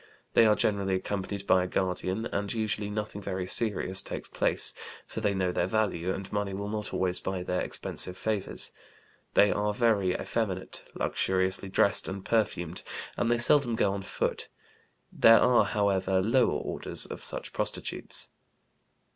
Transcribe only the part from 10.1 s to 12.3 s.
effeminate, luxuriously dressed and